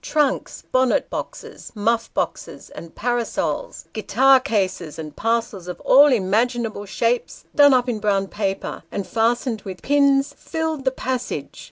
[0.03, 7.45] Trunks, bonnet boxes, muff boxes and parasols, guitar cases, and parcels of all imaginable shapes,
[7.53, 11.59] done up in brown paper, and fastened with pins, filled the passage.